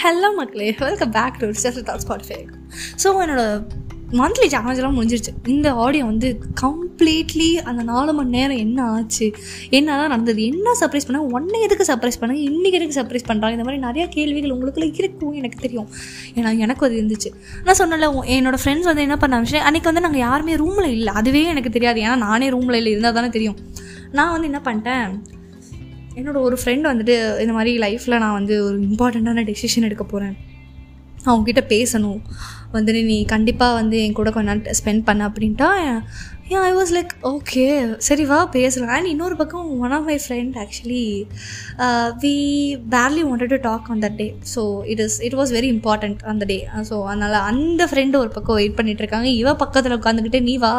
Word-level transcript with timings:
Hello 0.00 0.28
மக்களே. 0.38 0.66
Welcome 0.78 1.12
back 1.16 1.36
to 1.40 1.46
research 1.50 1.76
thought 1.88 2.02
Spotify 2.04 2.38
so 3.02 3.08
என்னோட 3.24 3.42
monthly 4.18 4.46
சேலஞ்செலாம் 4.54 4.96
முடிஞ்சிருச்சு. 4.96 5.32
இந்த 5.52 5.68
ஆடியோ 5.84 6.04
வந்து 6.10 6.28
கம்ப்ளீட்லி 6.62 7.48
அந்த 7.68 7.82
நாலு 7.90 8.12
மணி 8.18 8.34
நேரம் 8.36 8.60
என்ன 8.64 8.78
ஆச்சு 8.94 9.26
என்னதான் 9.78 10.12
நடந்தது 10.14 10.42
என்ன 10.50 10.74
சர்ப்ரைஸ் 10.80 11.06
பண்ணால் 11.08 11.30
ஒன்றை 11.36 11.60
எதுக்கு 11.66 11.86
சர்ப்ரைஸ் 11.90 12.18
பண்ணாங்க 12.20 12.42
இன்றைக்கி 12.48 12.78
எதுக்கு 12.80 12.98
சர்ப்ரைஸ் 12.98 13.26
பண்ணுறாங்க 13.30 13.56
இந்த 13.58 13.66
மாதிரி 13.68 13.80
நிறையா 13.86 14.06
கேள்விகள் 14.16 14.54
உங்களுக்குள்ள 14.56 14.88
இருக்கும் 15.02 15.38
எனக்கு 15.40 15.58
தெரியும். 15.64 15.88
ஏன்னா 16.38 16.52
எனக்கு 16.66 16.86
அது 16.88 16.98
இருந்துச்சு. 17.00 17.32
நான் 17.68 17.80
சொன்னல 17.82 18.10
என்னோட 18.36 18.58
ஃப்ரெண்ட்ஸ் 18.64 18.90
வந்து 18.90 19.06
என்ன 19.08 19.18
பண்ண 19.24 19.40
விஷயம் 19.46 19.66
அன்றைக்கி 19.70 19.90
வந்து 19.90 20.04
நாங்கள் 20.08 20.24
யாருமே 20.26 20.56
ரூமில் 20.64 20.90
இல்லை. 20.98 21.14
அதுவே 21.22 21.44
எனக்கு 21.54 21.72
தெரியாது. 21.78 22.00
ஏன்னா 22.06 22.18
நானே 22.26 22.48
ரூமில் 22.56 22.80
இல்லை 22.82 22.92
இருந்தால் 22.96 23.18
தானே 23.20 23.30
தெரியும். 23.38 23.58
நான் 24.18 24.34
வந்து 24.34 24.50
என்ன 24.52 24.62
பண்ணிட்டேன் 24.68 25.08
என்னோட 26.16 26.38
ஒரு 26.48 26.56
ஃப்ரெண்ட் 26.64 26.88
வந்துட்டு 26.90 27.14
இந்த 27.40 27.52
மாதிரி 27.52 27.72
லைஃப்பில் 27.78 28.18
நான் 28.18 28.38
வந்து 28.40 28.54
ஒரு 28.64 28.76
இம்பார்ட்டண்ட்டான 28.80 29.42
டெசிஷன் 29.50 29.86
எடுக்க 29.88 30.04
போகிறேன் 30.04 30.36
அவங்ககிட்ட 31.26 31.62
பேசணும். 31.74 32.20
வந்துட்டு 32.72 33.04
நீ 33.04 33.24
கண்டிப்பாக 33.24 33.74
வந்து 33.74 33.96
என் 34.04 34.18
கூட 34.18 34.30
கொஞ்ச 34.30 34.54
நாள் 34.54 34.74
ஸ்பெண்ட் 34.78 35.02
பண்ண 35.04 35.22
அப்படின்ட்டா 35.28 35.68
ஏன் 36.54 36.64
ஐ 36.66 36.72
வாஸ் 36.76 36.90
லைக் 36.96 37.12
ஓகே 37.30 37.62
சரி 38.08 38.24
வா 38.30 38.36
பேசலாம். 38.56 38.90
அண்ட் 38.96 39.08
இன்னொரு 39.12 39.36
பக்கம் 39.38 39.70
one 39.84 39.94
of 39.96 40.04
my 40.08 40.16
friend 40.24 40.56
actually 40.62 41.06
we 42.24 42.34
barely 42.92 43.22
wanted 43.28 43.50
to 43.54 43.58
talk 43.64 43.88
on 43.92 44.02
that 44.04 44.18
day 44.20 44.26
so 44.52 44.62
it 44.92 45.02
is 45.04 45.16
it 45.28 45.36
was 45.38 45.52
very 45.56 45.68
important 45.76 46.20
அந்த 46.32 46.46
டே 46.50 46.58
ஸோ 46.90 46.96
அதனால் 47.12 47.34
அந்த 47.48 47.88
ஃப்ரெண்டு 47.92 48.18
ஒரு 48.20 48.30
பக்கம் 48.36 48.58
வெயிட் 48.60 48.76
பண்ணிட்டு 48.80 49.02
இருக்காங்க. 49.04 49.28
இவ 49.40 49.54
பக்கத்தில் 49.62 49.96
உட்காந்துக்கிட்டு 49.98 50.40
நீ 50.48 50.54
வா 50.66 50.72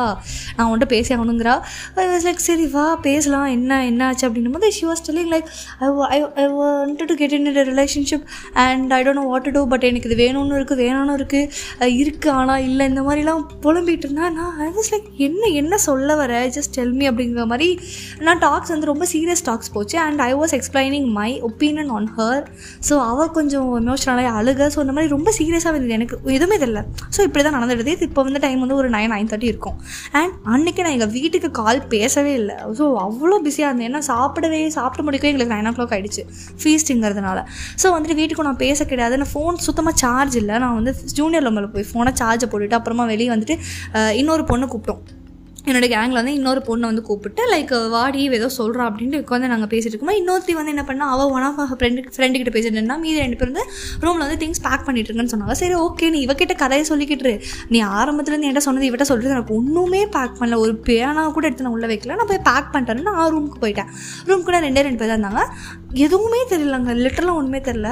நான் 0.59 0.69
உன்ட்ட 0.71 0.87
பேசி 0.95 1.13
ஆகணுங்கிறா. 1.17 1.55
ஐ 2.03 2.07
வாஸ் 2.13 2.27
லைக் 2.29 2.41
சரி 2.49 2.67
வா 2.75 2.85
பேசலாம். 3.09 3.49
என்ன 3.57 3.81
என்ன 3.89 4.07
ஆச்சு 4.09 4.25
அப்படின்னும் 4.29 4.55
போது 4.57 4.71
she 4.77 4.87
was 4.91 5.03
telling 5.09 5.31
like 5.35 5.51
I 5.83 5.91
I 6.17 6.21
I 6.45 6.47
want 6.61 7.05
to 7.11 7.19
get 7.23 7.37
in 7.39 7.51
relationship 7.73 8.25
and 8.67 8.97
I 8.99 9.01
don't 9.07 9.21
know 9.21 9.27
what 9.33 9.47
to 9.49 9.55
do 9.59 9.65
but 9.75 9.87
எனக்கு 9.91 10.09
இது 10.11 10.19
வேணும்னு 10.23 10.57
இருக்குது 10.61 10.83
வேணும்னு 10.87 11.19
இருக்குது 11.19 11.91
இருக்குது 11.99 12.35
ஆனால் 12.39 12.65
இல்லை 12.69 12.89
இந்த 12.93 13.03
மாதிரிலாம் 13.09 13.45
புலம்பிகிட்டு 13.67 14.07
இருந்தா 14.09 14.33
நான் 14.39 14.57
ஐ 14.69 14.71
வாஸ் 14.79 14.91
லைக் 14.95 15.07
என்ன 15.29 15.43
என்ன 15.61 15.77
சொல்ல 15.87 16.15
வர? 16.21 16.33
ஜஸ்ட் 16.55 16.73
டெல் 16.77 16.93
மீ 16.99 17.05
அப்படிங்கிற 17.11 17.45
மாதிரி 17.51 17.69
நான் 18.27 18.41
டாக்ஸ் 18.45 18.71
வந்து 18.73 18.89
ரொம்ப 18.91 19.07
சீரியஸ் 19.13 19.43
டாக்ஸ் 19.49 19.71
போச்சு. 19.75 19.97
And 20.05 20.21
I 20.27 20.31
was 20.41 20.53
explaining 20.59 21.07
my 21.19 21.29
opinion 21.49 21.91
on 21.97 22.07
her 22.17 22.43
so 22.89 22.95
அவள் 23.11 23.31
கொஞ்சம் 23.37 23.69
எமோஷனலாக 23.81 24.31
அழுக. 24.39 24.69
ஸோ 24.75 24.79
இந்த 24.85 24.95
மாதிரி 24.97 25.11
ரொம்ப 25.15 25.29
சீரியஸாக 25.39 25.73
இருந்தது 25.73 25.95
எனக்கு 25.99 26.15
எதுவுமே 26.37 26.57
தெரியல. 26.63 26.83
ஸோ 27.17 27.19
இப்படி 27.27 27.43
தான் 27.47 27.57
நடந்துடுது 27.57 27.95
இப்போ 28.09 28.23
வந்து 28.29 28.41
டைம் 28.45 28.61
வந்து 28.65 28.77
ஒரு 28.81 28.89
நைன் 28.97 29.11
நைன் 29.15 29.29
தேர்ட்டி 29.33 29.49
இருக்கும். 29.53 29.77
அண்ட் 30.19 30.33
அன்றைக்கி 30.53 30.81
நான் 30.87 30.95
எங்கள் 30.97 31.13
வீட்டுக்கு 31.17 31.51
கால் 31.61 31.81
பேசவே 31.95 32.33
இல்லை. 32.41 32.57
ஸோ 32.79 32.85
அவ்வளோ 33.05 33.39
பிஸியாக 33.47 33.69
இருந்தேன். 33.71 33.89
ஏன்னா 33.91 34.03
சாப்பிடவே 34.11 34.61
சாப்பிட்டு 34.77 35.05
முடிக்கவே 35.09 35.31
எங்களுக்கு 35.33 35.55
நைன் 35.55 35.69
ஓ 35.71 35.75
கிளாக் 35.77 35.95
ஆகிடுச்சு 35.97 36.23
ஃபீஸ்ட்டுங்கிறதுனால 36.63 37.39
ஸோ 37.81 37.87
வந்துட்டு 37.95 38.19
வீட்டுக்கு 38.21 38.47
நான் 38.49 38.61
பேச 38.65 38.79
கிடையாது. 38.91 39.17
நான் 39.21 39.31
ஃபோன் 39.35 39.63
சுத்தமாக 39.67 39.95
சார்ஜ் 40.03 40.37
இல்லை. 40.41 40.55
நான் 40.65 40.77
வந்து 40.79 40.93
ஜூனியர் 41.19 41.45
லம்பில் 41.47 41.71
போய் 41.75 41.87
ஃபோனை 41.91 42.13
சார்ஜை 42.21 42.49
போட்டுட்டு 42.51 42.79
அப்புறமா 42.79 43.05
வெளியே 43.13 43.31
வந்துட்டு 43.35 43.55
இன்னொரு 44.21 44.43
பொண்ணு 44.51 44.65
கூப்பிட்டோம். 44.73 45.01
என்னோடய 45.71 45.91
கேங்கில் 45.95 46.19
வந்து 46.19 46.33
இன்னொரு 46.39 46.61
பொண்ணை 46.67 46.87
வந்து 46.91 47.03
கூப்பிட்டு 47.09 47.43
லைக் 47.53 47.73
வாடி 47.95 48.21
ஏதோ 48.39 48.49
சொல்கிறா 48.57 48.83
அப்படின்ட்டு 48.89 49.21
உட்காந்து 49.23 49.51
நாங்கள் 49.53 49.71
பேசிட்டு 49.73 49.93
இருக்கோம். 49.93 50.13
இன்னொருத்தி 50.19 50.53
வந்து 50.59 50.73
என்ன 50.75 50.85
பண்ணால் 50.89 51.13
அவள் 51.15 51.31
ஒன் 51.35 51.45
ஆஃப் 51.47 51.59
ஃப்ரெண்டு 51.79 52.03
ஃப்ரெண்டு 52.15 52.39
கிட்ட 52.41 52.53
பேசிட்டு 52.57 52.79
இருந்தா 52.79 52.97
மீதி 53.03 53.19
ரெண்டு 53.25 53.39
பேர் 53.39 53.51
வந்து 53.51 53.65
ரூமில் 54.05 54.25
வந்து 54.25 54.39
திங்ஸ் 54.43 54.61
பேக் 54.67 54.85
பண்ணிட்டு 54.87 55.09
இருக்கேன்னு 55.09 55.33
சொன்னாங்க. 55.33 55.57
சரி 55.61 55.75
ஓகே 55.85 56.09
நீ 56.15 56.21
இவகிட்ட 56.25 56.55
கதையை 56.63 56.85
சொல்லிக்கிட்டு 56.91 57.33
நீ 57.73 57.79
ஆரம்பத்துலேருந்து 57.99 58.47
என்கிட்ட 58.49 58.65
சொன்னது 58.67 58.89
இவட்ட 58.91 59.07
சொல்கிறது 59.11 59.35
எனக்கு 59.37 59.55
ஒன்றுமே 59.59 60.01
பேக் 60.17 60.37
பண்ணல. 60.39 60.59
ஒரு 60.65 60.75
பேனா 60.89 61.25
கூட 61.37 61.45
எடுத்து 61.49 61.65
நான் 61.67 61.75
உள்ளே 61.77 61.89
வைக்கல. 61.93 62.15
நான் 62.21 62.31
போய் 62.31 62.43
பேக் 62.49 62.71
பண்ணிட்டேன்னு 62.73 63.07
நான் 63.09 63.21
ரூமுக்கு 63.35 63.61
போயிட்டேன். 63.65 63.91
ரூம் 64.29 64.45
கூட 64.49 64.59
ரெண்டே 64.67 64.83
ரெண்டு 64.87 65.01
பேர் 65.01 65.11
தான் 65.11 65.17
இருந்தாங்க. 65.17 65.43
எதுவுமே 66.05 66.39
தெரியலங்க. 66.53 66.91
லிட்டரலாக 67.03 67.39
ஒன்றுமே 67.41 67.61
தெரில 67.67 67.89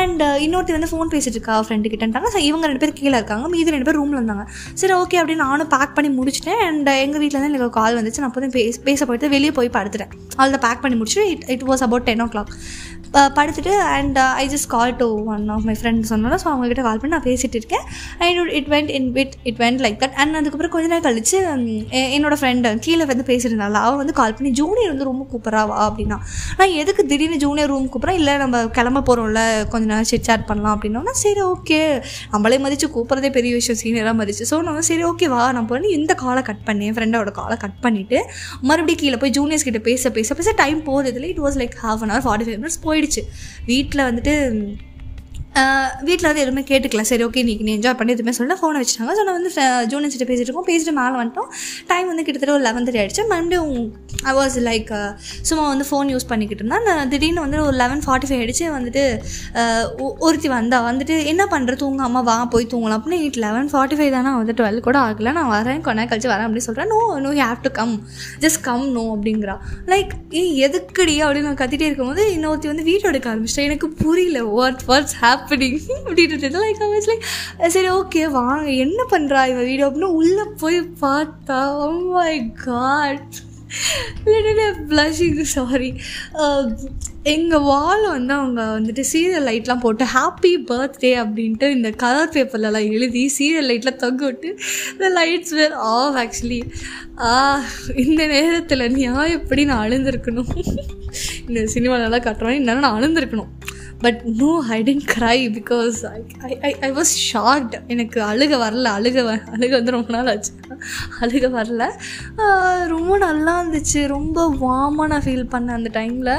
அண்ட் 0.00 0.22
இன்னொருத்தி 0.44 0.74
வந்து 0.78 0.90
ஃபோன் 0.92 1.10
பேசிட்டு 1.14 1.36
இருக்கா 1.38 1.54
ஃப்ரெண்டு 1.66 1.92
கிட்டன்ட்டாங்க. 1.94 2.36
இவங்க 2.50 2.64
ரெண்டு 2.70 2.82
பேர் 2.84 2.98
கீழே 3.00 3.16
இருக்காங்க. 3.20 3.46
மீதி 3.54 3.74
ரெண்டு 3.76 3.88
பேர் 3.88 3.98
ரூமில் 4.00 4.18
இருந்தாங்க. 4.20 4.44
சரி 4.82 4.94
ஓகே 5.00 5.18
அப்படின்னு 5.20 5.44
நானும் 5.46 5.72
பேக் 5.74 5.94
பண்ணி 5.96 6.10
முடிச்சிட்டேன். 6.18 6.62
அண்ட் 6.68 6.88
எங்கள் 7.12 7.24
வீட்டில் 7.24 7.40
இருந்து 7.40 7.58
எனக்கு 7.58 7.80
கால் 7.80 7.96
வந்துச்சு. 7.96 8.20
நான் 8.22 8.30
அப்போ 8.30 8.40
தான் 8.40 8.56
பேச 8.58 8.80
பேச 8.84 9.06
போயிட்டு 9.08 9.28
வெளியே 9.32 9.52
போய் 9.58 9.68
படுத்துட்டேன். 9.76 10.12
அதில் 10.42 10.62
பேக் 10.64 10.80
பண்ணி 10.82 10.96
முடிச்சு 10.98 11.22
it 11.30 11.44
it 11.54 11.64
was 11.70 11.84
about 11.86 12.06
ten 12.08 12.22
o'clock 12.34 12.52
படுத்துட்டு 13.36 13.72
and 13.96 14.18
I 14.42 14.44
just 14.52 14.68
call 14.74 14.92
to 15.02 15.08
one 15.32 15.44
of 15.54 15.64
my 15.68 15.74
friend 15.80 16.08
சொன்னாலும் 16.10 16.40
ஸோ 16.42 16.48
அவங்ககிட்ட 16.52 16.82
கால் 16.88 17.00
பண்ணி 17.00 17.14
நான் 17.16 17.26
பேசிகிட்டு 17.28 17.58
இருக்கேன். 17.60 17.84
And 18.24 18.52
it 18.58 18.70
went 18.74 18.90
in 18.98 19.08
with 19.16 19.34
it 19.50 19.58
went 19.64 19.82
like 19.86 19.98
that 20.02 20.16
and 20.22 20.38
அதுக்கப்புறம் 20.40 20.72
கொஞ்ச 20.74 20.86
நேரம் 20.92 21.06
கழிச்சு 21.08 21.38
என்னோட 22.16 22.36
ஃப்ரெண்டு 22.40 22.72
கீழே 22.86 23.06
வந்து 23.12 23.26
பேசியிருந்தாள் 23.30 23.78
அவள் 23.84 24.00
வந்து 24.02 24.14
கால் 24.20 24.36
பண்ணி 24.38 24.52
ஜூனியர் 24.60 24.92
வந்து 24.94 25.08
ரொம்ப 25.10 25.24
கூப்பிட்றா 25.32 25.62
வா 25.70 25.78
அப்படின்னா. 25.88 26.18
நான் 26.60 26.74
எதுக்கு 26.82 27.04
திடீர்னு 27.12 27.38
ஜூனியர் 27.44 27.70
ரூம் 27.72 27.88
கூப்பிட்றேன்? 27.92 28.18
இல்லை 28.22 28.36
நம்ம 28.44 28.64
கிளம்ப 28.78 29.02
போகிறோம்ல 29.08 29.42
கொஞ்ச 29.74 29.84
நேரம் 29.92 30.08
சிட் 30.12 30.26
சாட் 30.28 30.46
பண்ணலாம் 30.50 30.74
அப்படின்னா 30.76 31.14
சரி 31.24 31.42
ஓகே 31.52 31.80
நம்மளே 32.34 32.58
மதித்து 32.64 32.88
கூப்பிட்றதே 32.96 33.32
பெரிய 33.38 33.52
விஷயம் 33.60 33.80
சீனியராக 33.82 34.16
மதிச்சு. 34.22 34.44
ஸோ 34.52 34.58
நான் 34.68 34.80
சரி 34.90 35.04
ஓகே 35.10 35.28
வா. 35.34 35.42
நான் 35.58 35.68
பண்ணி 35.72 35.90
இந்த 35.98 36.12
காலை 36.22 36.42
கட் 36.48 36.64
பண்ணி 36.70 36.86
என் 36.90 36.96
ஃப்ரெண்டோட 36.98 37.32
காலை 37.40 37.58
கட் 37.64 37.78
பண்ணிவிட்டு 37.86 38.18
மறுபடியும் 38.68 39.00
கீழே 39.02 39.18
போய் 39.22 39.34
ஜூனியர்ஸ் 39.38 39.66
கிட்ட 39.68 39.82
பேச 39.90 40.10
பேச 40.18 40.34
பேச 40.40 40.50
டைம் 40.62 40.80
போகிறதுல 40.88 41.28
it 41.32 41.42
was 41.46 41.58
like 41.62 41.76
half 41.84 42.02
an 42.06 42.12
hour 42.14 42.26
forty 42.26 42.46
five 42.48 42.60
minutes 42.62 42.80
போயிடுச்சு. 43.02 43.24
வீட்டில் 43.66 44.04
வந்துட்டு 44.04 44.34
வீட்டில் 46.08 46.28
வந்து 46.28 46.42
எதுவுமே 46.44 46.62
கேட்டுக்கல. 46.68 47.02
சரி 47.08 47.22
ஓகே 47.26 47.40
நீ 47.48 47.54
நீ 47.66 47.70
என்ஜாய் 47.78 47.96
பண்ணி 47.98 48.12
எதுவுமே 48.14 48.32
சொல்லிட்டு 48.36 48.60
ஃபோனை 48.60 48.78
வச்சுட்டாங்க. 48.82 49.12
ஸோ 49.18 49.22
நான் 49.28 49.36
வந்து 49.38 49.50
ஜூனியர் 49.90 50.12
கிட்ட 50.14 50.26
பேசிட்டு 50.30 50.48
இருக்கோம். 50.48 50.68
பேசிட்டு 50.70 50.92
மேலே 51.00 51.16
வந்துட்டோம். 51.20 51.48
டைம் 51.90 52.06
வந்து 52.10 52.24
கிட்டத்தட்ட 52.26 52.54
ஒரு 52.58 52.64
லெவன் 52.68 52.86
தேர்ட்டி 52.86 53.02
ஆகிடுச்சு 53.02 53.24
மறுபடியும் 53.32 53.74
ஐ 54.30 54.32
வாஸ் 54.38 54.56
லைக் 54.68 54.90
சும்மா 55.48 55.64
வந்து 55.72 55.86
ஃபோன் 55.90 56.10
யூஸ் 56.14 56.26
பண்ணிக்கிட்டு 56.30 56.62
இருந்தேன். 56.62 56.86
நான் 56.88 57.10
திடீர்னு 57.12 57.44
வந்து 57.44 57.58
ஒரு 57.68 57.76
லெவன் 57.82 58.02
ஃபார்ட்டி 58.06 58.28
ஃபைவ் 58.30 58.40
ஆகிடுச்சு 58.42 58.66
வந்துட்டு 58.76 59.02
ஒருத்தி 60.26 60.50
வந்தா. 60.56 60.78
வந்துட்டு 60.88 61.16
என்ன 61.32 61.42
பண்ணுற 61.54 61.74
தூங்காமல் 61.82 62.24
வா 62.30 62.36
போய் 62.54 62.70
தூங்கலாம். 62.72 62.98
அப்படின்னு 63.00 63.20
எயிட் 63.24 63.40
லெவன் 63.46 63.68
ஃபார்ட்டி 63.72 63.98
ஃபைவ் 64.00 64.12
தானே 64.16 64.32
வந்து 64.40 64.56
டுவெல் 64.60 64.80
கூட 64.88 64.98
ஆகல. 65.06 65.32
நான் 65.38 65.50
வரேன் 65.56 65.82
கொஞ்ச 65.86 65.96
நேரம் 66.00 66.12
கழிச்சு 66.12 66.32
வரேன் 66.32 66.46
அப்படின்னு 66.48 66.68
சொல்கிறேன் 66.68 66.90
no 66.94 67.00
no 67.26 67.32
have 67.42 67.62
to 67.66 67.72
come 67.80 67.94
just 68.46 68.62
come 68.68 68.86
no 68.98 69.04
அப்படிங்கிறா. 69.16 69.56
லைக் 69.92 70.12
ஏ 70.40 70.44
எதுக்குடி? 70.68 71.16
அப்படின்னு 71.26 71.48
நான் 71.50 71.60
கத்திட்டே 71.62 71.88
இருக்கும்போது 71.90 72.24
இன்னொருத்தி 72.36 72.72
வந்து 72.72 72.88
வீடியோ 72.90 73.12
எடுக்க 73.12 73.32
ஆரம்பிச்சிட்டேன் 73.34 73.70
எனக்கு 73.70 73.90
புரியல. 74.02 74.40
வாட் 74.56 74.84
வாட்ஸ் 74.92 75.16
அப்படி 75.42 75.68
அப்படின்ட்டு 76.06 76.62
லைக் 76.64 76.82
அவஸ் 76.88 77.10
லைக் 77.10 77.24
சரி 77.68 77.90
ஓகே 77.90 78.24
வாங்க 78.30 78.68
என்ன 78.86 79.06
பண்ணுறா 79.10 79.42
இவன் 79.52 79.70
வீடியோ 79.70 79.88
அப்படின்னு 79.88 80.16
உள்ளே 80.20 80.44
போய் 80.58 80.80
பார்த்தா 81.00 81.60
oh 81.84 81.88
my 82.10 82.34
god 82.66 83.40
blushing 84.90 85.38
sorry 85.52 85.88
எங்கள் 87.22 87.60
வால் 87.60 88.04
வந்து 88.08 88.32
அவங்க 88.32 88.62
வந்துட்டு 88.78 89.02
சீரியல் 89.12 89.46
லைட்லாம் 89.48 89.80
போட்டு 89.80 90.04
ஹாப்பி 90.04 90.52
பர்த்டே 90.70 91.12
அப்படின்ட்டு 91.22 91.66
இந்த 91.70 91.90
கலர் 92.02 92.28
பேப்பர்லலாம் 92.28 92.90
எழுதி 92.92 93.22
சீரியல் 93.38 93.68
லைட்டில் 93.70 94.00
தொங்க 94.04 94.24
விட்டு 94.24 94.50
இந்த 94.92 95.08
லைட்ஸ் 95.18 95.54
வேர் 95.58 95.76
ஆஃப் 95.92 96.18
ஆக்சுவலி 96.22 96.60
இந்த 97.94 98.26
நேரத்தில் 98.26 98.84
நான் 98.96 99.34
எப்படி 99.38 99.64
நான் 99.64 99.84
அழுந்திருக்கணும்? 99.88 100.52
இந்த 101.48 101.60
சினிமாலலாம் 101.74 102.26
காட்டுறேன் 102.26 102.58
என்னென்னா 102.60 102.84
நான் 102.86 102.98
அழுந்திருக்கணும். 103.00 103.52
But 104.04 104.20
no 104.40 104.50
I 104.76 104.78
didn't 104.88 105.06
cry 105.14 105.36
because 105.56 105.98
I 106.48 106.52
I 106.68 106.70
I 106.86 106.90
was 106.98 107.12
shocked 107.30 107.74
எனக்கு 107.94 108.18
அழுக 108.30 108.58
வரல 108.62 108.90
அழுக 108.98 109.18
வ 109.26 109.30
அழுக 109.54 109.70
வந்து 109.78 109.94
ரொம்ப 109.96 110.10
நாள் 110.16 110.30
ஆச்சு. 110.32 110.52
அழுக 111.24 111.46
வரல. 111.56 111.82
ரொம்ப 112.94 113.12
நல்லா 113.26 113.52
இருந்துச்சு. 113.60 114.00
ரொம்ப 114.14 114.46
வார்மாக 114.64 115.08
நான் 115.12 115.24
ஃபீல் 115.26 115.46
பண்ணேன் 115.54 115.76
அந்த 115.78 115.92
டைமில் 115.98 116.32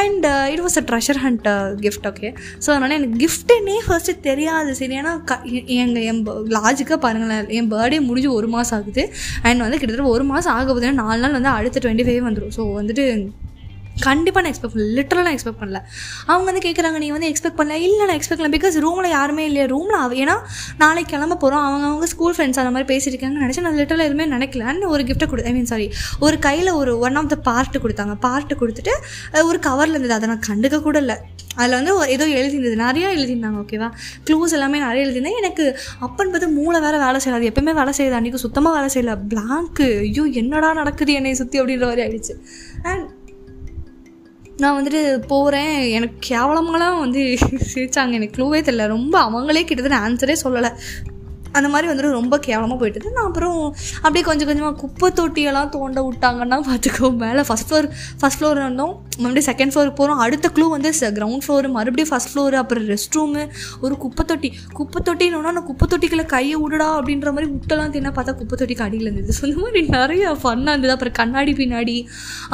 and 0.00 0.26
it 0.52 0.62
was 0.66 0.78
a 0.82 0.84
treasure 0.90 1.20
hunt 1.24 1.48
gift 1.86 2.06
okay 2.12 2.30
so 2.64 2.68
அதனால் 2.74 2.96
எனக்கு 2.98 3.18
கிஃப்ட்டுன்னே 3.24 3.76
ஃபர்ஸ்ட்டு 3.88 4.16
தெரியாது. 4.28 4.70
சரி 4.80 4.96
ஏன்னா 5.00 5.14
க 5.32 5.40
எங்கள் 5.82 6.06
என் 6.12 6.22
லாஜிக்காக 6.58 7.00
பாருங்களேன் 7.06 7.52
என் 7.58 7.72
பர்த்டே 7.74 8.00
முடிஞ்சு 8.08 8.32
ஒரு 8.38 8.50
மாதம் 8.56 8.78
ஆகுது. 8.78 9.04
அண்ட் 9.48 9.64
வந்து 9.66 9.80
கிட்டத்தட்ட 9.80 10.14
ஒரு 10.16 10.26
மாதம் 10.32 10.54
ஆக 10.58 10.72
போதுன்னா 10.72 10.98
நாலு 11.04 11.20
நாள் 11.24 11.36
வந்து 11.38 11.54
அடுத்த 11.58 11.82
டுவெண்ட்டி 11.84 12.08
ஃபைவ் 12.08 12.26
வந்துடும் 12.28 12.56
ஸோ 12.58 12.64
வந்துட்டு 12.80 13.06
கண்டிப்பாக 14.06 14.42
நான் 14.44 14.52
எக்ஸ்பெக்ட் 14.52 14.74
பண்ணல. 14.74 14.92
லிட்டரலாக 14.98 15.24
நான் 15.26 15.36
எக்ஸ்பெக்ட் 15.36 15.60
பண்ணல. 15.62 15.78
அவங்க 16.30 16.46
வந்து 16.50 16.62
கேட்குறாங்க 16.66 16.98
நீ 17.04 17.08
வந்து 17.14 17.28
எக்ஸ்பெக்ட் 17.32 17.58
பண்ணல. 17.60 17.76
இல்லை 17.86 18.04
நான் 18.08 18.18
எக்ஸ்பெக்ட் 18.18 18.40
பண்ணல. 18.40 18.52
பிகாஸ் 18.56 18.76
ரூமில் 18.86 19.08
யாருமே 19.16 19.44
இல்லையா. 19.48 19.66
ரூமில் 19.74 19.98
அவ 20.04 20.14
ஏன்னா 20.24 20.36
நாளைக்கு 20.82 21.12
கிளம்ப 21.14 21.38
போகிறோம் 21.44 21.64
அவங்க 21.68 21.86
அவங்க 21.90 22.08
ஸ்கூல் 22.14 22.36
ஃப்ரெண்ட்ஸ் 22.36 22.60
அந்த 22.62 22.72
மாதிரி 22.74 22.88
பேசியிருக்காங்கன்னு 22.92 23.44
நினச்சி 23.44 23.64
நான் 23.66 23.78
லிட்டரலாக 23.80 24.08
எதுவுமே 24.10 24.26
நினைக்கலன்னு 24.36 24.92
ஒரு 24.94 25.04
கிஃப்ட்டை 25.08 25.28
கொடு 25.32 25.48
ஐ 25.50 25.54
மீன் 25.58 25.70
சாரி 25.72 25.88
ஒரு 26.26 26.38
கையில் 26.46 26.70
ஒரு 26.80 26.94
ஒன் 27.06 27.18
ஆஃப் 27.22 27.32
த 27.34 27.38
பார்ட்டு 27.50 27.82
கொடுத்தாங்க. 27.86 28.16
பார்ட்டு 28.26 28.60
கொடுத்துட்டு 28.62 28.94
ஒரு 29.50 29.60
கவரில் 29.68 29.96
இருந்தது. 29.96 30.16
அதை 30.18 30.28
நான் 30.34 30.46
கண்டுக்க 30.50 30.80
கூட 30.88 30.98
இல்லை. 31.04 31.18
அதில் 31.60 31.76
வந்து 31.78 31.92
ஏதோ 32.14 32.24
எழுதியிருந்தது. 32.38 32.76
நிறையா 32.86 33.08
எழுதியிருந்தாங்க 33.16 33.58
ஓகேவா 33.64 33.88
க்ளூஸ் 34.26 34.54
எல்லாமே 34.56 34.78
நிறைய 34.86 35.06
எழுதியிருந்தேன். 35.06 35.38
எனக்கு 35.42 35.64
அப்பன் 36.06 36.30
பார்த்து 36.32 36.48
மூளை 36.58 36.80
வேறு 36.86 36.98
வேலை 37.04 37.20
செய்யலாது 37.24 37.48
எப்பயுமே 37.50 37.74
வேலை 37.80 37.94
செய்யுது. 37.98 38.18
அன்றைக்கி 38.18 38.40
சுத்தமாக 38.46 38.74
வேலை 38.76 38.90
செய்யல. 38.94 39.14
பிளாங்க்கு 39.32 39.88
ஐயோ 40.06 40.26
என்னடா 40.42 40.72
நடக்குது 40.80 41.12
என்னை 41.20 41.34
சுற்றி 41.42 41.60
அப்படின்ற 41.62 41.86
மாதிரி 41.90 42.04
ஆயிடுச்சு. 42.06 42.36
அண்ட் 42.90 43.06
நான் 44.58 44.82
வந்துட்டு 44.82 45.16
போகிறேன் 45.26 45.90
எனக்கு 45.90 46.36
கேவலமாலாம் 46.36 46.98
வந்து 46.98 47.36
சிரித்தாங்க 47.74 48.12
எனக்கு 48.12 48.36
க்ளூவே 48.36 48.58
தெரில 48.58 48.86
ரொம்ப 48.86 49.14
அவங்களே 49.22 49.64
கிட்டத்தட்ட 49.64 49.98
ஆன்சரே 50.06 50.36
சொல்லலை. 50.42 50.70
அந்த 51.58 51.68
மாதிரி 51.72 51.88
வந்துட்டு 51.90 52.12
ரொம்ப 52.20 52.34
கேவலமாக 52.46 52.78
போயிட்டு 52.80 53.14
நான் 53.18 53.28
அப்புறம் 53.30 53.58
அப்படியே 54.02 54.24
கொஞ்சம் 54.28 54.48
கொஞ்சமாக 54.50 54.74
குப்பை 54.82 55.08
தொட்டியெல்லாம் 55.18 55.70
தோண்ட 55.76 56.00
விட்டாங்கன்னா 56.08 56.58
பார்த்துக்கோ 56.68 57.10
மேலே 57.22 57.44
ஃபஸ்ட் 57.48 57.68
ஃப்ளோர் 57.68 57.88
ஃபஸ்ட் 58.20 58.38
ஃப்ளோர் 58.40 58.60
இருந்தோம். 58.64 58.94
மறுபடியும் 59.22 59.48
செகண்ட் 59.50 59.72
ஃப்ளோருக்கு 59.72 59.98
போகிறோம் 60.00 60.20
அடுத்த 60.24 60.46
க்ளூ 60.56 60.66
வந்து 60.74 60.90
கிரவுண்ட் 61.18 61.44
ஃப்ளோர் 61.44 61.68
மறுபடியும் 61.76 62.10
ஃபஸ்ட் 62.10 62.30
ஃப்ளோர் 62.32 62.56
அப்புறம் 62.60 62.84
ரெஸ்ட் 62.92 63.16
ரூமு 63.18 63.42
ஒரு 63.84 63.94
குப்பை 64.04 64.24
தொட்டி. 64.30 64.50
குப்பை 64.78 65.00
தொட்டின்னு 65.08 65.42
நான் 65.48 65.66
குப்பை 65.70 65.86
தொட்டிக்குள்ளே 65.92 66.26
கையை 66.34 66.56
விடுடா 66.62 66.88
அப்படின்ற 66.98 67.30
மாதிரி 67.36 67.48
விட்டெல்லாம் 67.54 67.92
தின்னா 67.94 68.12
பார்த்தா 68.18 68.34
குப்பை 68.40 68.56
தொட்டிக்கு 68.60 68.84
அடியில் 68.86 69.08
இருந்தது. 69.08 69.34
ஸோ 69.38 69.44
இந்த 69.50 69.60
மாதிரி 69.64 69.82
நிறைய 69.96 70.24
ஃபன்னாக 70.42 70.74
இருந்தது. 70.74 70.94
அப்புறம் 70.96 71.16
கண்ணாடி 71.20 71.54
பின்னாடி. 71.60 71.96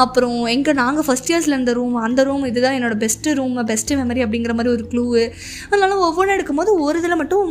அப்புறம் 0.04 0.38
எங்கே 0.54 0.74
நாங்கள் 0.82 1.06
ஃபஸ்ட் 1.08 1.30
இயர்ஸில் 1.32 1.56
இருந்த 1.56 1.74
ரூம் 1.80 1.96
அந்த 2.06 2.22
ரூம் 2.24 2.46
இதுதான் 2.50 2.76
என்னோட 2.78 2.96
பெஸ்ட்டு 3.04 3.36
ரூம் 3.40 3.58
பெஸ்ட்டு 3.72 3.98
மெமரி 4.00 4.22
அப்படிங்கிற 4.26 4.54
மாதிரி 4.58 4.72
ஒரு 4.76 4.86
க்ளூவு 4.92 5.24
அதனால 5.68 5.98
ஒவ்வொன்றும் 6.06 6.36
எடுக்கும்போது 6.36 6.72
ஒரு 6.80 6.98
இதில் 7.02 7.20
மட்டும் 7.20 7.50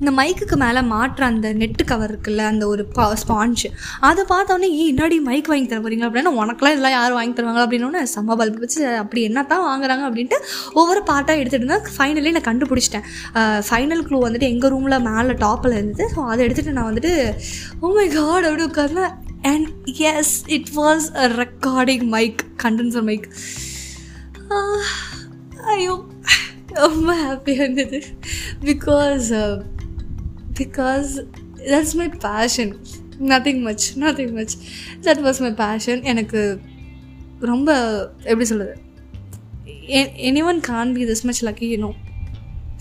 இந்த 0.00 0.10
மைக்குக்கு 0.18 0.56
மேலே 0.62 0.80
மாட்டுற 0.92 1.22
அந்த 1.30 1.48
நெட்டு 1.60 1.82
கவர் 1.90 2.10
இருக்குல்ல 2.12 2.42
அந்த 2.50 2.64
ஒரு 2.72 2.82
பா 2.96 3.06
ஸ்பான்ஜ் 3.22 3.64
அதை 4.08 4.22
பார்த்தோன்னே 4.30 4.68
ஏ 4.76 4.84
இன்னாடி 4.92 5.16
மைக் 5.26 5.50
வாங்கி 5.52 5.66
தர 5.72 5.80
போகிறீங்க 5.84 6.04
அப்படின்னா 6.08 6.32
உனக்குலாம் 6.42 6.74
இதெல்லாம் 6.74 6.94
யார் 6.96 7.16
வாங்கி 7.16 7.34
தருவாங்க? 7.38 7.62
அப்படின்னோடனே 7.64 8.02
செம்ம 8.14 8.36
பல்ப் 8.40 8.60
வச்சு 8.64 8.80
அப்படி 9.02 9.22
என்ன 9.28 9.44
தான் 9.52 9.64
வாங்குறாங்க? 9.70 10.04
அப்படின்ட்டு 10.08 10.38
ஒவ்வொரு 10.80 11.00
பார்ட்டாக 11.10 11.40
எடுத்துகிட்டு 11.40 11.66
இருந்தால் 11.66 11.90
ஃபைனலி 11.96 12.30
நான் 12.36 12.48
கண்டுபிடிச்சிட்டேன். 12.50 13.06
ஃபைனல் 13.68 14.04
க்ளூ 14.06 14.20
வந்துட்டு 14.26 14.50
எங்கள் 14.52 14.72
ரூமில் 14.74 15.04
மேலே 15.08 15.34
டாப்பில் 15.44 15.76
இருந்தது. 15.80 16.06
ஸோ 16.14 16.22
அதை 16.32 16.40
எடுத்துகிட்டு 16.46 16.76
நான் 16.78 16.88
வந்துட்டு 16.90 17.12
ஓ 17.80 17.90
மை 17.98 18.06
காட் 18.18 18.46
அப்படி 18.50 18.64
உட்கார்ந்தேன். 18.70 19.14
And 19.52 19.68
yes 20.12 20.34
it 20.58 20.70
was 20.80 21.08
a 21.24 21.28
recording 21.42 22.06
mic 22.16 22.40
condenser 22.64 23.06
mic 23.10 23.28
ஐயோ 25.74 25.94
ரொம்ப 26.86 27.10
ஹாப்பியாக 27.24 27.62
இருந்தது. 27.62 28.00
Because 28.70 29.28
because 30.60 31.10
that's 31.72 31.96
my 32.00 32.08
passion 32.08 32.72
nothing 33.30 33.60
much 33.60 33.86
nothing 33.98 34.32
much 34.32 34.54
that 35.02 35.22
was 35.26 35.40
my 35.40 35.52
passion 35.62 36.02
எனக்கு 36.02 36.60
ரொம்ப 37.40 37.70
எப்படி 38.22 38.44
சொல்கிறது 38.44 38.80
any 40.28 40.42
one 40.44 40.60
can 40.60 40.92
be 40.92 41.04
this 41.04 41.22
much 41.22 41.44
lucky 41.44 41.66
you know 41.74 41.90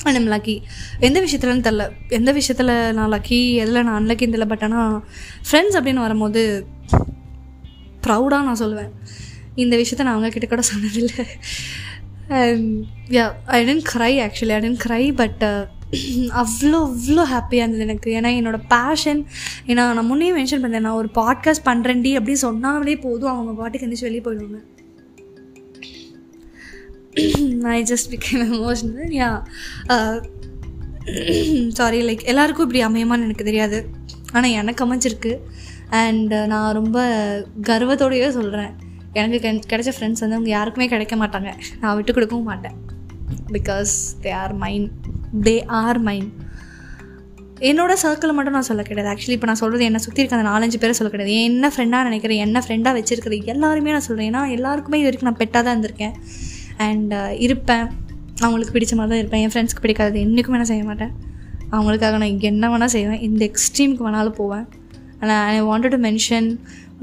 and 0.04 0.18
I'm 0.18 0.28
lucky 0.28 0.56
எந்த 1.00 1.18
விஷயத்துலன்னு 1.22 1.66
தெரில 1.68 1.86
எந்த 2.10 2.31
விஷயத்தில் 2.31 2.94
நான் 2.94 3.12
லக்கி 3.12 3.40
எதில் 3.54 3.84
நான் 3.84 4.06
அன்லக்கின்னு 4.06 4.36
தெரியல. 4.36 4.46
பட் 4.46 4.64
ஆனால் 4.64 5.06
ஃப்ரெண்ட்ஸ் 5.52 5.78
அப்படின்னு 5.78 6.06
வரும்போது 6.06 6.66
ப்ரௌடாக 8.08 8.48
நான் 8.48 8.60
சொல்லுவேன். 8.60 8.92
இந்த 9.56 9.78
விஷயத்த 9.78 10.04
நான் 10.04 10.24
அவங்கக்கிட்ட 10.24 10.48
கூட 10.48 10.62
சொன்னதில்லை. 10.72 11.26
Yeah 13.18 13.26
I 13.46 13.60
didn't 13.68 13.90
cry 13.94 14.14
actually 14.26 14.54
I 14.58 14.62
didn't 14.66 14.84
cry 14.86 15.16
but 15.16 15.44
அவ்வளோ 16.40 16.80
அவ்வளோ 16.88 17.24
ஹாப்பியாக 17.32 17.54
இருந்தது 17.54 17.80
எனக்கு. 17.80 18.12
ஏன்னா 18.12 18.24
என்னோடய 18.24 18.88
பேஷன் 18.88 19.26
ஏன்னா 19.68 19.74
நான் 19.74 20.06
முன்னே 20.06 20.32
மென்ஷன் 20.32 20.64
பண்ணேன் 20.64 20.80
நான் 20.80 20.94
ஒரு 20.94 21.10
பாட்காஸ்ட் 21.16 21.66
பண்ணுறேன்டி 21.66 22.20
அப்படின்னு 22.20 22.32
சொன்னாலே 22.32 22.96
போதும் 22.96 23.32
அவங்க 23.32 23.54
பாட்டுக்கு 23.54 23.88
எந்திரிச்சு 23.88 24.02
வெளியே 24.02 24.22
போயிடுவாங்க. 24.22 24.60
I 27.64 27.84
just 27.84 28.10
became 28.10 28.36
emotional 28.36 29.44
yeah 29.88 31.68
sorry 31.68 32.02
like 32.02 32.24
எல்லாருக்கும் 32.24 32.72
இப்படி 32.72 32.86
அமையுமான்னு 32.86 33.24
எனக்கு 33.24 33.44
தெரியாது. 33.44 33.86
ஆனால் 34.34 34.50
எனக்கு 34.50 34.86
அமைஞ்சிருக்கு. 34.86 35.38
அண்ட் 35.90 36.34
uh, 36.34 36.46
நான் 36.46 36.74
ரொம்ப 36.74 37.00
கர்வத்தோடையே 37.62 38.30
சொல்கிறேன் 38.30 38.72
எனக்கு 39.14 39.48
கெ- 39.48 39.72
கிடைச்ச 39.74 39.86
ஃப்ரெண்ட்ஸ் 39.86 40.20
வந்து 40.20 40.36
அவங்க 40.36 40.50
யாருக்குமே 40.50 40.88
கிடைக்க 40.88 41.16
மாட்டாங்க. 41.16 41.54
நான் 41.82 41.96
விட்டு 41.96 42.14
கொடுக்கவும் 42.14 42.46
மாட்டேன். 42.46 42.76
Because 43.52 43.88
they 44.22 44.32
are 44.32 44.54
mind 44.54 45.09
they 45.48 45.56
are 45.81 46.00
mine 46.08 46.30
என்னோட 47.70 47.94
சர்க்கிள் 48.04 48.36
மட்டும் 48.36 48.56
நான் 48.58 48.68
சொல்ல 48.70 48.81
கிடையாது. 48.90 49.10
ஆக்சுவலி 49.14 49.36
இப்போ 49.38 49.48
நான் 49.50 49.60
சொல்கிறது 49.62 49.84
என்ன 49.88 50.00
சுற்றி 50.04 50.22
இருக்க 50.22 50.38
அந்த 50.38 50.48
நாலஞ்சு 50.50 50.78
பேரை 50.81 50.94
சொல்ல 51.00 51.10
கிடையாது. 51.14 51.34
என்ன 51.50 51.72
ஃப்ரெண்டாக 51.74 52.04
நினைக்கிறேன் 52.10 52.44
என்ன 52.46 52.62
ஃப்ரெண்டாக 52.66 52.94
வச்சிருக்கிறது 52.98 53.40
எல்லாருமே 53.54 53.94
நான் 53.96 54.06
சொல்கிறேன் 54.08 54.30
ஏன்னா 54.31 54.44
எல்லாருக்குமே 54.58 55.00
இது 55.02 55.08
வரைக்கும் 55.10 55.30
நான் 55.30 55.40
பெட்டாக 55.42 55.62
தான் 55.66 55.76
இருந்திருக்கேன். 55.76 56.16
அண்ட் 56.88 57.14
uh, 57.22 57.31
இருப்பேன். 57.46 57.86
அவங்களுக்கு 58.44 58.74
பிடிச்ச 58.76 58.94
மாதிரி 58.98 59.12
தான் 59.14 59.22
இருப்பேன். 59.24 59.42
என் 59.46 59.54
ஃப்ரெண்ட்ஸ்க்கு 59.54 59.84
பிடிக்காது 59.86 60.20
என்றைக்குமே 60.26 60.60
நான் 60.62 60.72
செய்ய 60.74 60.86
மாட்டேன். 60.92 61.14
அவங்களுக்காக 61.76 62.18
நான் 62.24 62.46
என்ன 62.52 62.70
வேணால் 62.74 62.94
செய்வேன். 62.98 63.22
இந்த 63.30 63.42
எக்ஸ்ட்ரீமுக்கு 63.52 64.06
வேணாலும் 64.08 64.38
போவேன். 64.42 64.66
And 65.20 65.34
I 65.54 65.62
wanted 65.72 65.96
to 65.96 66.02
mention 66.08 66.50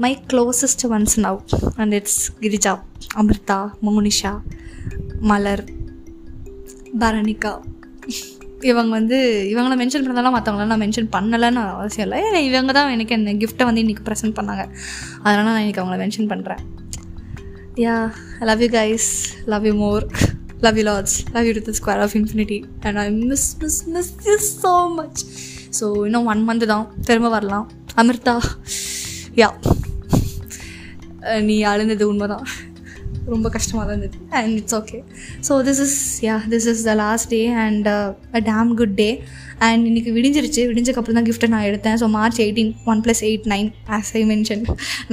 my 0.03 0.11
closest 0.31 0.83
ones 0.95 1.17
now 1.25 1.39
and 1.81 1.93
it's 1.99 2.21
Girija 2.43 2.73
Amirtha 3.21 3.59
Monisha 3.85 4.33
Malar 5.31 5.63
Baranika 7.01 7.53
இவங்க 8.69 8.91
வந்து 8.97 9.17
இவங்கள 9.51 9.73
மென்ஷன் 9.81 10.03
பண்ணதெல்லாம் 10.05 10.35
மற்றவங்களாம் 10.35 10.71
நான் 10.73 10.83
மென்ஷன் 10.83 11.09
பண்ணலைன்னு 11.15 11.61
அவசியம் 11.79 12.05
இல்லை. 12.07 12.19
ஏன்னா 12.27 12.39
இவங்க 12.49 12.71
தான் 12.77 12.93
எனக்கு 12.95 13.15
என்ன 13.17 13.33
கிஃப்ட்டை 13.41 13.65
வந்து 13.69 13.83
இன்றைக்கி 13.83 14.03
ப்ரெசென்ட் 14.07 14.37
பண்ணாங்க. 14.39 14.63
அதனால் 15.25 15.47
நான் 15.49 15.61
இன்றைக்கி 15.63 15.81
அவங்கள 15.83 15.99
மென்ஷன் 16.03 16.29
பண்ணுறேன் 16.33 16.63
yeah 17.85 17.95
love 18.49 18.63
you 18.65 18.69
guys 18.79 19.09
love 19.53 19.67
you 19.69 19.73
more 19.83 20.05
love 20.65 20.77
you 20.79 20.85
lots 20.91 21.17
love 21.35 21.47
you 21.47 21.53
to 21.57 21.63
the 21.67 21.73
square 21.79 22.01
of 22.05 22.15
infinity 22.19 22.59
and 22.85 22.99
I 23.03 23.07
miss 23.31 23.47
miss 23.63 23.81
miss 23.95 24.11
you 24.27 24.35
so 24.53 24.73
much 24.99 25.21
so 25.79 25.87
இன்னும் 26.07 26.29
ஒன் 26.33 26.41
மந்த் 26.49 26.65
தான். 26.73 26.85
திரும்ப 27.07 27.29
வரலாம். 27.35 27.67
அமிர்தா. 28.01 28.35
யா 29.41 29.49
நீ 31.47 31.55
அழுந்தது 31.71 32.03
உண்மைதான். 32.11 32.45
ரொம்ப 33.33 33.47
கஷ்டமாக 33.55 33.83
தான் 33.87 33.95
இருந்தது. 33.95 34.17
And 34.39 34.53
it's 34.59 34.75
okay 34.79 34.97
so 35.47 35.53
this 35.67 35.81
is 35.85 35.97
yeah 36.27 36.35
this 36.53 36.67
is 36.71 36.83
the 36.89 36.93
last 37.03 37.29
day 37.35 37.41
and 37.65 37.87
a 37.89 38.41
damn 38.51 38.71
good 38.81 38.95
day 39.01 39.09
and 39.67 39.83
இன்னைக்கு 39.89 40.11
விடிஞ்சிருச்சு. 40.17 40.63
விடிஞ்சக்கப்புறம் 40.71 41.17
தான் 41.19 41.27
கிஃப்ட்டை 41.29 41.49
நான் 41.55 41.67
எடுத்தேன். 41.69 41.97
So 42.01 42.07
March 42.17 42.39
eighteen 42.45 42.71
one 42.91 43.01
plus 43.05 43.23
eight 43.29 43.47
nine 43.53 43.69
as 43.97 44.11
I 44.19 44.23
mention 44.33 44.63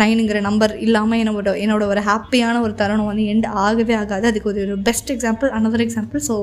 நைனுங்கிற 0.03 0.41
number 0.49 0.75
இல்லாமல் 0.87 1.21
என்னோட 1.25 1.55
என்னோட 1.67 1.85
ஒரு 1.93 2.03
ஹாப்பியான 2.11 2.61
ஒரு 2.67 2.75
தருணம் 2.83 3.11
வந்து 3.13 3.27
எண்ட் 3.35 3.49
ஆகவே 3.67 3.97
ஆகாது. 4.03 4.27
அதுக்கு 4.33 4.51
ஒரு 4.55 4.77
best 4.91 5.13
example 5.17 5.51
another 5.61 5.85
example 5.87 6.23
so 6.31 6.37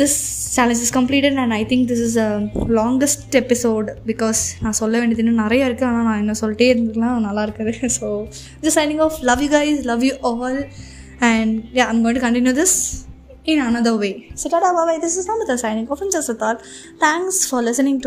this 0.00 0.20
challenge 0.54 0.82
is 0.86 0.94
completed 0.96 1.38
and 1.42 1.54
I 1.58 1.62
think 1.72 1.86
this 1.90 2.02
is 2.06 2.16
a 2.24 2.30
longest 2.80 3.36
episode 3.42 3.88
because 4.10 4.40
நான் 4.64 4.78
சொல்ல 4.80 4.98
வேண்டியது 4.98 5.22
இன்னும் 5.24 5.42
நிறைய 5.44 5.68
இருக்குது 5.68 5.88
ஆனால் 5.90 6.04
நான் 6.08 6.20
இன்னும் 6.22 6.40
சொல்லிட்டே 6.42 6.68
இருந்துக்கலாம் 6.72 7.20
நல்லா 7.28 7.44
இருக்குது. 7.46 7.72
So 7.98 8.08
just 8.64 8.78
signing 8.80 9.02
off 9.06 9.18
love 9.30 9.42
you 9.46 9.50
guys 9.58 9.80
love 9.92 10.04
you 10.08 10.14
all 10.32 10.60
and 11.30 11.54
yeah 11.80 11.86
I'm 11.92 12.02
going 12.04 12.18
to 12.20 12.24
continue 12.28 12.54
this 12.62 12.76
in 13.52 13.62
another 13.68 14.00
way 14.02 14.10
So, 14.40 14.48
tada, 14.48 14.68
bye 14.76 14.84
bye. 14.88 14.98
This 15.04 15.16
is 15.20 15.26
Namita 15.30 15.56
signing 15.58 15.88
off. 15.90 16.00
And 16.00 16.12
just 16.12 16.32
a 16.34 16.34
thought. 16.34 16.60
Thanks 16.98 17.38
for 17.50 17.60
listening 17.62 18.00